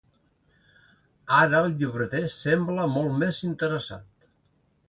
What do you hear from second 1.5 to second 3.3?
el llibreter sembla molt